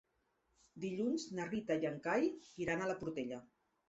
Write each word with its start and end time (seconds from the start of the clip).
Dilluns 0.85 1.25
na 1.39 1.45
Rita 1.49 1.77
i 1.83 1.87
en 1.89 1.99
Cai 2.07 2.25
iran 2.65 2.81
a 2.81 2.89
la 2.93 2.97
Portella. 3.03 3.39